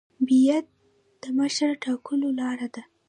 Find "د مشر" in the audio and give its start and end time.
1.21-1.69